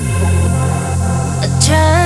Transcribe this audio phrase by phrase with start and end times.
[0.00, 1.97] A try